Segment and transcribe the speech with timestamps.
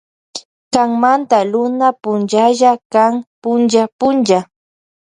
[0.73, 4.39] Kanmanta Luna punchalla kan punlla punlla.